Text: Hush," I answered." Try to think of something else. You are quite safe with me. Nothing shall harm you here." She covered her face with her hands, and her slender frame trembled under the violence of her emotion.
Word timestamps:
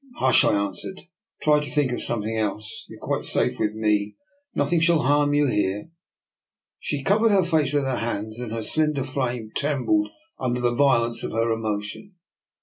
Hush," 0.17 0.43
I 0.45 0.55
answered." 0.55 1.01
Try 1.43 1.59
to 1.59 1.69
think 1.69 1.91
of 1.91 2.01
something 2.01 2.35
else. 2.35 2.85
You 2.89 2.97
are 2.97 3.05
quite 3.07 3.23
safe 3.23 3.59
with 3.59 3.75
me. 3.75 4.15
Nothing 4.55 4.79
shall 4.79 5.03
harm 5.03 5.35
you 5.35 5.45
here." 5.45 5.91
She 6.79 7.03
covered 7.03 7.29
her 7.31 7.43
face 7.43 7.71
with 7.73 7.83
her 7.83 7.97
hands, 7.97 8.39
and 8.39 8.51
her 8.51 8.63
slender 8.63 9.03
frame 9.03 9.51
trembled 9.55 10.09
under 10.39 10.59
the 10.59 10.73
violence 10.73 11.21
of 11.23 11.33
her 11.33 11.51
emotion. 11.51 12.15